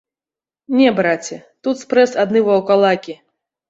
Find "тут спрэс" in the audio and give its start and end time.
1.69-2.19